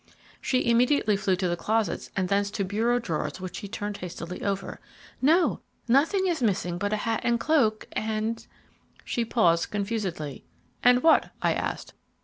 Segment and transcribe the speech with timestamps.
[0.41, 4.41] She immediately flew to the closets and thence to bureau drawers which she turned hastily
[4.43, 4.79] over.
[5.21, 8.43] "No, nothing is missing but a hat and cloak and"
[9.05, 10.43] She paused confusedly.
[10.83, 11.93] "And what?" I asked.